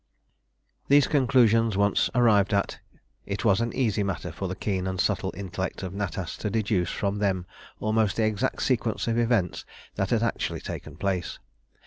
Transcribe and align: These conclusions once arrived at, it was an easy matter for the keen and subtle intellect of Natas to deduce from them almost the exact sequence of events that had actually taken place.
These 0.87 1.05
conclusions 1.05 1.77
once 1.77 2.09
arrived 2.15 2.55
at, 2.55 2.79
it 3.27 3.45
was 3.45 3.61
an 3.61 3.71
easy 3.75 4.01
matter 4.01 4.31
for 4.31 4.47
the 4.47 4.55
keen 4.55 4.87
and 4.87 4.99
subtle 4.99 5.31
intellect 5.37 5.83
of 5.83 5.93
Natas 5.93 6.37
to 6.39 6.49
deduce 6.49 6.89
from 6.89 7.19
them 7.19 7.45
almost 7.79 8.15
the 8.15 8.25
exact 8.25 8.63
sequence 8.63 9.07
of 9.07 9.19
events 9.19 9.63
that 9.93 10.09
had 10.09 10.23
actually 10.23 10.61
taken 10.61 10.95
place. 10.95 11.37